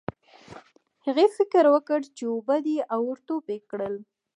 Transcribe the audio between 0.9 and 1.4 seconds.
هغې